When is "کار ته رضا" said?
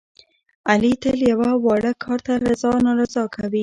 2.03-2.71